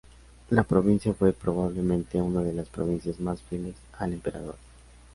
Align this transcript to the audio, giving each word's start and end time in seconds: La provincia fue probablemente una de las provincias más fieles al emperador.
La 0.49 0.63
provincia 0.63 1.13
fue 1.13 1.31
probablemente 1.31 2.19
una 2.19 2.41
de 2.41 2.53
las 2.53 2.69
provincias 2.69 3.19
más 3.19 3.39
fieles 3.43 3.75
al 3.99 4.13
emperador. 4.13 4.55